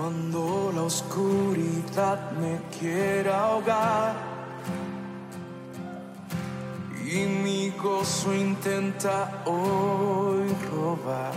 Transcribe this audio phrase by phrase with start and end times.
[0.00, 4.14] Cuando la oscuridad me quiera ahogar
[7.04, 11.34] y mi gozo intenta hoy robar.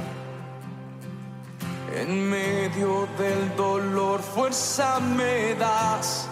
[1.93, 6.29] En medio del dolor fuerza me das,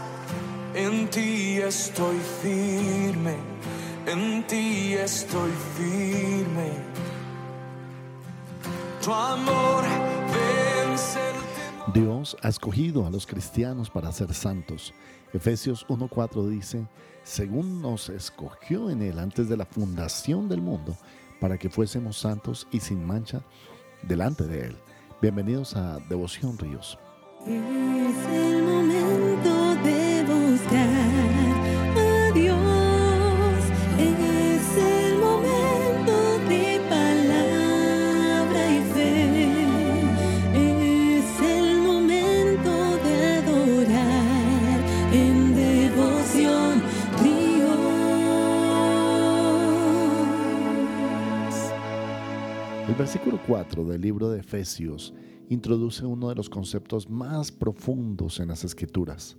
[0.74, 3.36] en ti estoy firme,
[4.06, 6.72] en ti estoy firme.
[9.02, 9.84] Tu amor
[10.32, 11.51] vence el
[11.94, 14.94] Dios ha escogido a los cristianos para ser santos.
[15.34, 16.88] Efesios 1.4 dice,
[17.24, 20.96] según nos escogió en Él antes de la fundación del mundo,
[21.42, 23.42] para que fuésemos santos y sin mancha
[24.04, 24.78] delante de Él.
[25.22, 26.98] Bienvenidos a Devoción Ríos.
[52.92, 55.14] El versículo 4 del libro de Efesios
[55.48, 59.38] introduce uno de los conceptos más profundos en las escrituras,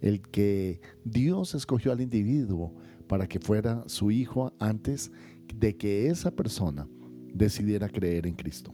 [0.00, 2.74] el que Dios escogió al individuo
[3.06, 5.12] para que fuera su hijo antes
[5.54, 6.88] de que esa persona
[7.34, 8.72] decidiera creer en Cristo.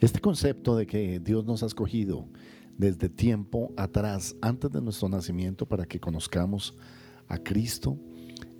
[0.00, 2.28] Este concepto de que Dios nos ha escogido
[2.76, 6.76] desde tiempo atrás, antes de nuestro nacimiento, para que conozcamos
[7.26, 7.98] a Cristo,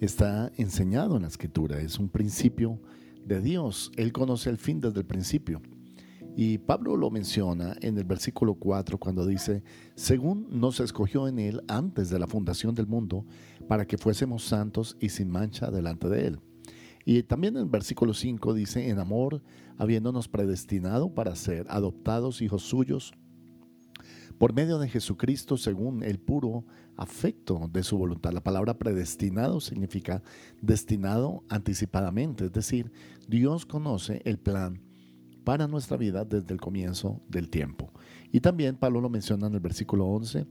[0.00, 2.80] está enseñado en la escritura, es un principio
[3.26, 3.90] de Dios.
[3.96, 5.60] Él conoce el fin desde el principio.
[6.38, 9.62] Y Pablo lo menciona en el versículo 4 cuando dice,
[9.94, 13.24] según nos escogió en él antes de la fundación del mundo,
[13.68, 16.40] para que fuésemos santos y sin mancha delante de él.
[17.06, 19.42] Y también en el versículo 5 dice, en amor,
[19.78, 23.14] habiéndonos predestinado para ser adoptados hijos suyos
[24.38, 26.64] por medio de Jesucristo según el puro
[26.96, 28.32] afecto de su voluntad.
[28.32, 30.22] La palabra predestinado significa
[30.60, 32.92] destinado anticipadamente, es decir,
[33.28, 34.82] Dios conoce el plan
[35.44, 37.92] para nuestra vida desde el comienzo del tiempo.
[38.32, 40.46] Y también Pablo lo menciona en el versículo 11,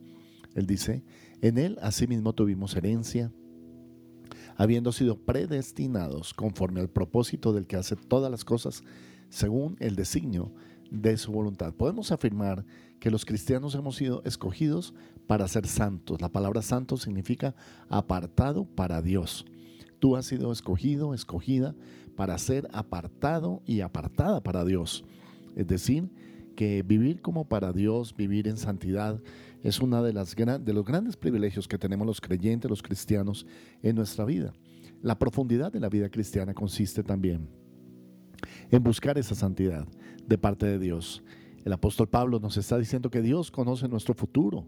[0.56, 1.04] él dice,
[1.42, 3.32] en él asimismo tuvimos herencia,
[4.56, 8.84] habiendo sido predestinados conforme al propósito del que hace todas las cosas
[9.30, 10.54] según el designio
[10.92, 11.74] de su voluntad.
[11.74, 12.66] Podemos afirmar
[13.00, 14.94] que los cristianos hemos sido escogidos
[15.28, 16.22] para ser santos.
[16.22, 17.56] La palabra santo significa
[17.90, 19.46] apartado para Dios.
[20.00, 21.76] Tú has sido escogido, escogida
[22.16, 25.04] para ser apartado y apartada para Dios.
[25.56, 26.10] Es decir,
[26.56, 29.22] que vivir como para Dios, vivir en santidad,
[29.64, 33.46] es uno de, las, de los grandes privilegios que tenemos los creyentes, los cristianos,
[33.82, 34.54] en nuestra vida.
[35.02, 37.50] La profundidad de la vida cristiana consiste también
[38.72, 39.88] en buscar esa santidad
[40.26, 41.24] de parte de Dios.
[41.64, 44.68] El apóstol Pablo nos está diciendo que Dios conoce nuestro futuro,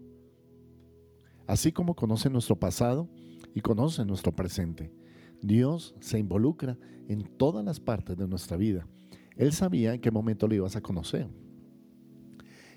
[1.46, 3.08] así como conoce nuestro pasado
[3.54, 4.92] y conoce nuestro presente.
[5.40, 6.76] Dios se involucra
[7.08, 8.86] en todas las partes de nuestra vida.
[9.36, 11.28] Él sabía en qué momento le ibas a conocer.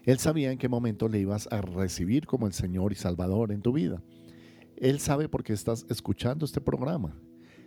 [0.03, 3.61] Él sabía en qué momento le ibas a recibir como el Señor y Salvador en
[3.61, 4.01] tu vida.
[4.77, 7.15] Él sabe por qué estás escuchando este programa.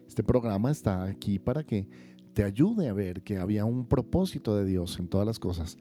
[0.07, 1.87] Este programa está aquí para que
[2.35, 5.79] te ayude a ver que había un propósito de Dios en todas las cosas.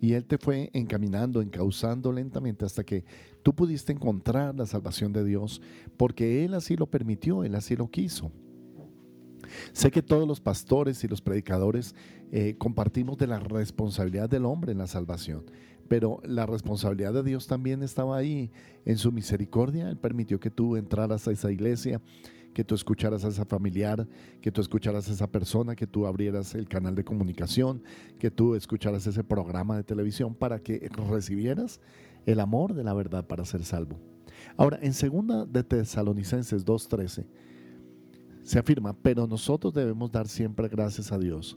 [0.00, 3.04] Y Él te fue encaminando, encauzando lentamente hasta que
[3.42, 5.60] tú pudiste encontrar la salvación de Dios,
[5.98, 8.32] porque Él así lo permitió, Él así lo quiso.
[9.72, 11.94] Sé que todos los pastores y los predicadores
[12.32, 15.44] eh, compartimos de la responsabilidad del hombre en la salvación,
[15.88, 18.50] pero la responsabilidad de Dios también estaba ahí.
[18.84, 22.00] En su misericordia, Él permitió que tú entraras a esa iglesia,
[22.54, 24.06] que tú escucharas a esa familiar,
[24.40, 27.82] que tú escucharas a esa persona, que tú abrieras el canal de comunicación,
[28.18, 31.80] que tú escucharas ese programa de televisión para que recibieras
[32.26, 33.98] el amor de la verdad para ser salvo.
[34.56, 37.26] Ahora, en segunda de Tesalonicenses 2.13
[38.42, 41.56] se afirma, pero nosotros debemos dar siempre gracias a Dios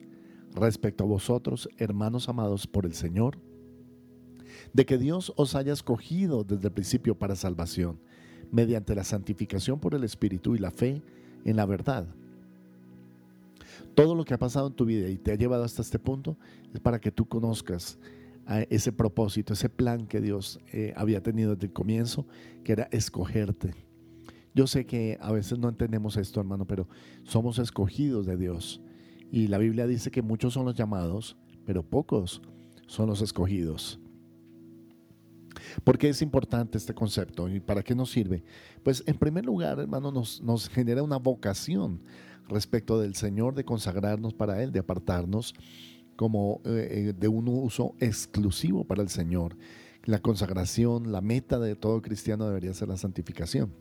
[0.54, 3.38] respecto a vosotros, hermanos amados por el Señor,
[4.74, 8.00] de que Dios os haya escogido desde el principio para salvación,
[8.52, 11.02] mediante la santificación por el Espíritu y la fe
[11.46, 12.08] en la verdad.
[13.96, 16.38] Todo lo que ha pasado en tu vida y te ha llevado hasta este punto
[16.74, 17.98] es para que tú conozcas
[18.70, 22.26] ese propósito, ese plan que Dios eh, había tenido desde el comienzo,
[22.64, 23.74] que era escogerte.
[24.54, 26.88] Yo sé que a veces no entendemos esto, hermano, pero
[27.24, 28.82] somos escogidos de Dios.
[29.32, 32.42] Y la Biblia dice que muchos son los llamados, pero pocos
[32.86, 34.00] son los escogidos.
[35.84, 38.44] ¿Por qué es importante este concepto y para qué nos sirve?
[38.84, 42.02] Pues en primer lugar, hermano, nos, nos genera una vocación
[42.48, 45.56] respecto del Señor de consagrarnos para Él, de apartarnos
[46.16, 49.58] como eh, de un uso exclusivo para el Señor,
[50.04, 53.74] la consagración, la meta de todo cristiano debería ser la santificación.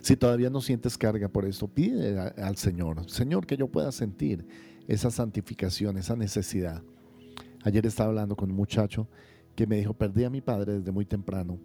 [0.00, 4.46] Si todavía no sientes carga por esto, pide al Señor, Señor, que yo pueda sentir
[4.86, 6.82] esa santificación, esa necesidad.
[7.62, 9.08] Ayer estaba hablando con un muchacho
[9.56, 11.58] que me dijo, perdí a mi padre desde muy temprano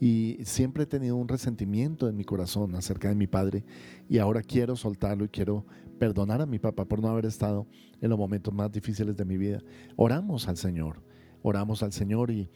[0.00, 3.64] y siempre he tenido un resentimiento en mi corazón acerca de mi padre
[4.08, 5.64] y ahora quiero soltarlo y quiero
[5.98, 7.66] perdonar a mi papá por no haber estado
[8.00, 9.62] en los momentos más difíciles de mi vida.
[9.96, 11.02] Oramos al Señor,
[11.42, 12.50] oramos al Señor y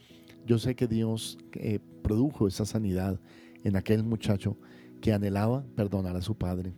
[0.45, 3.19] yo sé que Dios eh, produjo esa sanidad
[3.63, 4.57] en aquel muchacho
[5.01, 6.73] que anhelaba perdonar a su padre.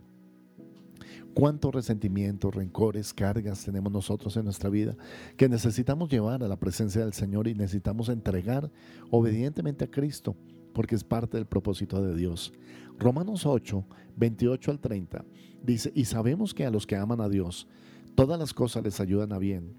[1.33, 4.95] Cuántos resentimientos, rencores, cargas tenemos nosotros en nuestra vida
[5.35, 8.71] que necesitamos llevar a la presencia del Señor y necesitamos entregar
[9.09, 10.35] obedientemente a Cristo
[10.73, 12.53] porque es parte del propósito de Dios.
[12.99, 15.25] Romanos 8, 28 al 30
[15.63, 17.67] dice, y sabemos que a los que aman a Dios,
[18.15, 19.73] todas las cosas les ayudan a bien.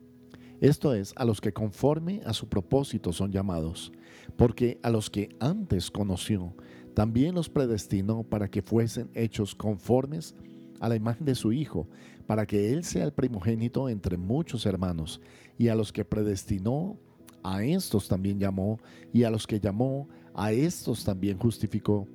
[0.61, 3.93] Esto es, a los que conforme a su propósito son llamados,
[4.37, 6.55] porque a los que antes conoció,
[6.95, 10.35] también los predestinó para que fuesen hechos conformes
[10.81, 11.89] a la imagen de su Hijo,
[12.27, 15.21] para que Él sea el primogénito entre muchos hermanos.
[15.59, 16.99] Y a los que predestinó,
[17.43, 18.79] a estos también llamó,
[19.13, 22.09] y a los que llamó, a estos también justificó,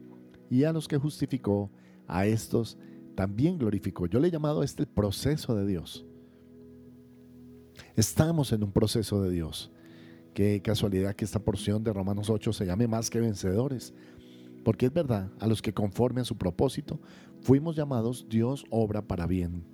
[0.49, 1.69] y a los que justificó,
[2.07, 2.77] a estos
[3.15, 4.07] también glorificó.
[4.07, 6.05] Yo le he llamado a este el proceso de Dios.
[7.95, 9.71] Estamos en un proceso de Dios.
[10.33, 13.93] Qué casualidad que esta porción de Romanos 8 se llame más que vencedores.
[14.69, 16.99] Porque es verdad, a los que conforme a su propósito
[17.41, 19.65] fuimos llamados, Dios obra para bien.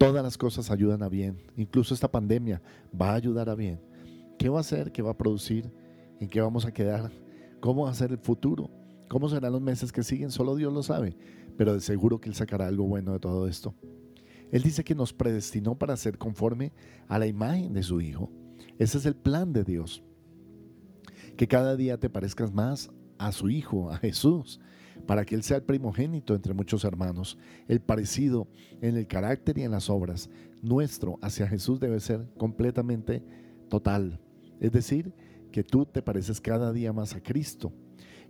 [0.00, 1.40] Todas las cosas ayudan a bien.
[1.56, 2.60] Incluso esta pandemia
[3.00, 3.80] va a ayudar a bien.
[4.36, 4.90] ¿Qué va a hacer?
[4.90, 5.72] ¿Qué va a producir?
[6.18, 7.12] ¿En qué vamos a quedar?
[7.60, 8.68] ¿Cómo va a ser el futuro?
[9.08, 10.32] ¿Cómo serán los meses que siguen?
[10.32, 11.16] Solo Dios lo sabe.
[11.56, 13.76] Pero de seguro que Él sacará algo bueno de todo esto.
[14.50, 16.72] Él dice que nos predestinó para ser conforme
[17.06, 18.28] a la imagen de su Hijo.
[18.76, 20.02] Ese es el plan de Dios.
[21.36, 24.60] Que cada día te parezcas más a su Hijo, a Jesús,
[25.06, 27.38] para que Él sea el primogénito entre muchos hermanos.
[27.68, 28.48] El parecido
[28.80, 30.30] en el carácter y en las obras
[30.62, 33.22] nuestro hacia Jesús debe ser completamente
[33.68, 34.20] total.
[34.60, 35.12] Es decir,
[35.52, 37.72] que tú te pareces cada día más a Cristo.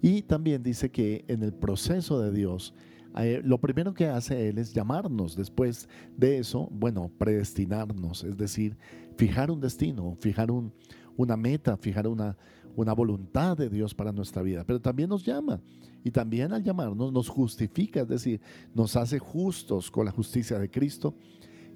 [0.02, 2.74] Y también dice que en el proceso de Dios,
[3.16, 5.34] eh, lo primero que hace Él es llamarnos.
[5.36, 8.76] Después de eso, bueno, predestinarnos, es decir,
[9.16, 10.72] fijar un destino, fijar un,
[11.16, 12.36] una meta, fijar una,
[12.76, 15.60] una voluntad de Dios para nuestra vida, pero también nos llama
[16.04, 18.40] y también al llamarnos nos justifica, es decir,
[18.74, 21.14] nos hace justos con la justicia de Cristo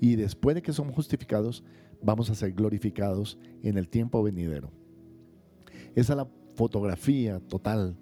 [0.01, 1.65] y después de que somos justificados,
[2.03, 4.71] vamos a ser glorificados en el tiempo venidero.
[5.95, 7.97] Esa es la fotografía total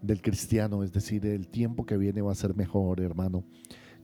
[0.00, 3.44] del cristiano, es decir, el tiempo que viene va a ser mejor, hermano.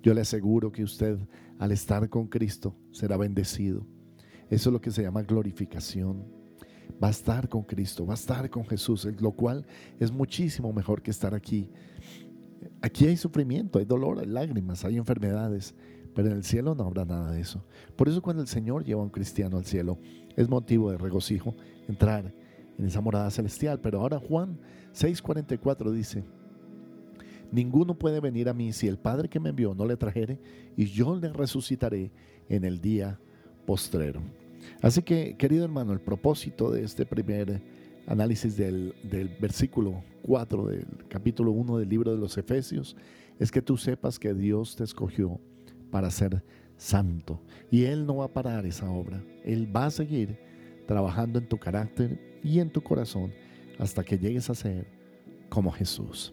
[0.03, 1.19] Yo le aseguro que usted
[1.59, 3.87] al estar con Cristo será bendecido.
[4.49, 6.38] Eso es lo que se llama glorificación
[7.03, 9.67] va a estar con Cristo, va a estar con Jesús, lo cual
[9.99, 11.71] es muchísimo mejor que estar aquí.
[12.81, 15.75] Aquí hay sufrimiento, hay dolor, hay lágrimas, hay enfermedades,
[16.15, 17.65] pero en el cielo no habrá nada de eso.
[17.97, 19.99] Por eso cuando el Señor lleva a un cristiano al cielo,
[20.37, 21.55] es motivo de regocijo
[21.89, 22.33] entrar
[22.79, 23.81] en esa morada celestial.
[23.81, 24.59] Pero ahora Juan
[24.95, 26.25] 6:44 dice,
[27.51, 30.39] Ninguno puede venir a mí si el Padre que me envió no le trajere,
[30.77, 32.13] y yo le resucitaré
[32.49, 33.19] en el día
[33.67, 34.21] postrero.
[34.81, 37.63] Así que, querido hermano, el propósito de este primer
[38.07, 38.95] análisis del,
[39.41, 42.97] versículo 4 del capítulo 1 del libro de los Efesios
[43.39, 45.39] es que tú sepas que Dios te escogió
[45.91, 46.43] para ser
[46.77, 49.23] santo y Él no va a parar esa obra.
[49.45, 50.39] Él va a seguir
[50.87, 53.33] trabajando en tu carácter y en tu corazón
[53.79, 54.87] hasta que llegues a ser
[55.49, 56.33] como Jesús.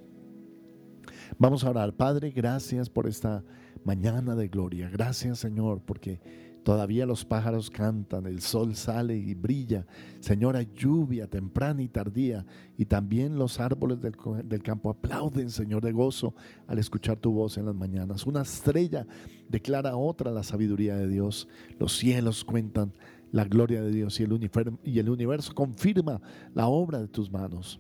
[1.37, 3.43] Vamos a orar, Padre, gracias por esta
[3.83, 4.89] mañana de gloria.
[4.89, 6.19] Gracias, Señor, porque
[6.65, 9.85] Todavía los pájaros cantan, el sol sale y brilla.
[10.19, 12.43] Señora, lluvia temprana y tardía.
[12.75, 16.33] Y también los árboles del, campo aplauden, Señor, de gozo
[16.65, 18.25] al escuchar tu voz en las mañanas.
[18.25, 19.05] Una estrella
[19.47, 21.47] declara otra la sabiduría de Dios.
[21.79, 22.93] Los cielos cuentan
[23.31, 24.39] la gloria de Dios y el,
[24.83, 26.19] y el universo confirma
[26.55, 27.79] la obra de tus manos.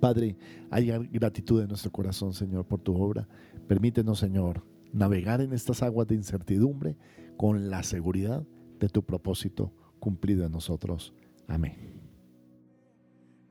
[0.00, 0.36] Padre,
[0.72, 3.28] hay gratitud en nuestro corazón, Señor, por tu obra.
[3.68, 6.96] Permítenos, Señor, navegar en estas aguas de incertidumbre
[7.36, 8.42] con la seguridad
[8.78, 11.12] de tu propósito cumplido en nosotros.
[11.48, 11.74] Amén.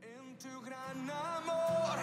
[0.02, 1.98] En tu gran amor,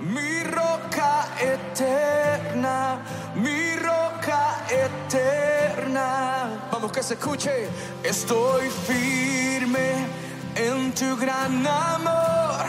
[0.00, 3.02] mi roca eterna,
[3.34, 6.68] mi roca eterna.
[6.72, 7.68] Vamos que se escuche,
[8.02, 10.06] estoy firme
[10.54, 12.64] en tu gran amor,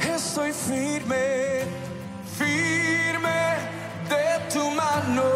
[0.00, 1.62] estoy firme,
[2.36, 3.40] firme
[4.08, 5.33] de tu mano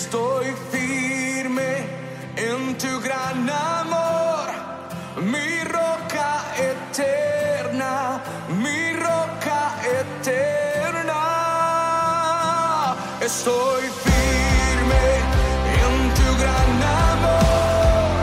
[0.00, 1.70] Estoy firme
[2.36, 4.46] en tu gran amor,
[5.20, 8.22] mi roca eterna,
[8.62, 11.22] mi roca eterna.
[13.20, 15.04] Estoy firme
[15.82, 16.72] en tu gran
[17.10, 18.22] amor.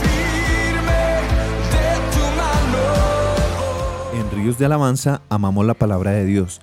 [0.00, 1.02] firme
[1.74, 2.84] de Tu mano.
[4.20, 6.62] En ríos de Alabanza amamos la palabra de Dios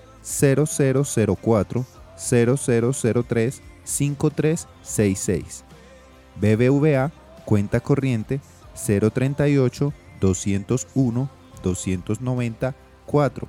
[0.23, 1.85] 0004
[2.15, 5.63] 0003 5366.
[6.39, 7.11] BBVA,
[7.45, 8.39] cuenta corriente
[8.73, 11.29] 038 201
[11.63, 13.47] 294